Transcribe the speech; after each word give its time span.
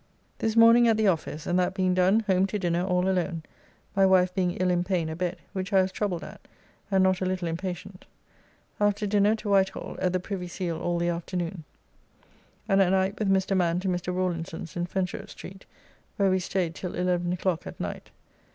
This 0.39 0.55
morning 0.55 0.87
at 0.87 0.97
the 0.97 1.07
office, 1.07 1.45
and, 1.45 1.59
that 1.59 1.75
being 1.75 1.93
done, 1.93 2.21
home 2.21 2.47
to 2.47 2.57
dinner 2.57 2.83
all 2.83 3.07
alone, 3.07 3.43
my 3.95 4.03
wife 4.03 4.33
being 4.33 4.53
ill 4.55 4.71
in 4.71 4.83
pain 4.83 5.09
a 5.09 5.15
bed, 5.15 5.37
which 5.53 5.71
I 5.71 5.81
was 5.83 5.91
troubled 5.91 6.23
at, 6.23 6.41
and 6.89 7.03
not 7.03 7.21
a 7.21 7.25
little 7.27 7.47
impatient. 7.47 8.07
After 8.79 9.05
dinner 9.05 9.35
to 9.35 9.49
Whitehall 9.51 9.97
at 10.01 10.11
the 10.11 10.19
Privy 10.19 10.47
Seal 10.47 10.79
all 10.79 10.97
the 10.97 11.09
afternoon, 11.09 11.65
and 12.67 12.81
at 12.81 12.89
night 12.89 13.19
with 13.19 13.29
Mr. 13.29 13.55
Man 13.55 13.79
to 13.81 13.89
Mr. 13.89 14.07
Rawlinson's 14.11 14.75
in 14.75 14.87
Fenchurch 14.87 15.29
Street, 15.29 15.67
where 16.17 16.31
we 16.31 16.39
staid 16.39 16.73
till 16.73 16.95
eleven 16.95 17.31
o'clock 17.31 17.67
at 17.67 17.79
night. 17.79 18.09